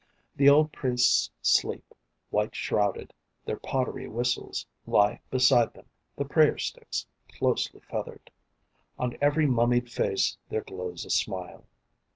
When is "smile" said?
11.11-11.65